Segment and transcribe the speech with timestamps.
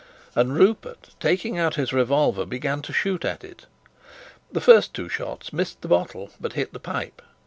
[0.35, 3.67] And Rupert, taking out his revolver, began to shoot at it.
[4.51, 7.21] The first two shots missed the bottle, but hit the pipe.